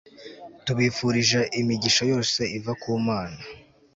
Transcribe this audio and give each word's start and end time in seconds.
tubifurije 0.65 1.39
imigisha 1.59 2.03
yose 2.11 2.41
iva 2.57 2.73
kumana 2.81 3.41